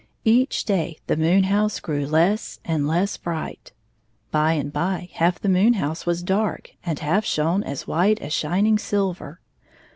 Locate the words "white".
7.85-8.19